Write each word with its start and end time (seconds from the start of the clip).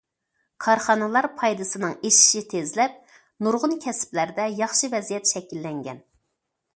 كارخانىلار 0.67 1.25
پايدىسىنىڭ 1.41 1.91
ئېشىشى 2.09 2.41
تېزلەپ، 2.53 2.95
نۇرغۇن 3.47 3.75
كەسىپلەردە 3.83 4.47
ياخشى 4.63 4.91
ۋەزىيەت 4.95 5.33
شەكىللەنگەن. 5.33 6.01